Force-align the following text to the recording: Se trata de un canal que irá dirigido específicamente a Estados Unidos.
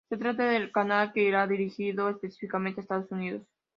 Se 0.09 0.17
trata 0.17 0.45
de 0.49 0.57
un 0.65 0.71
canal 0.71 1.13
que 1.13 1.21
irá 1.21 1.45
dirigido 1.45 2.09
específicamente 2.09 2.79
a 2.79 2.81
Estados 2.81 3.11
Unidos. 3.11 3.43